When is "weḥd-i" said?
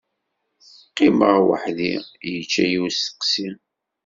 1.47-1.93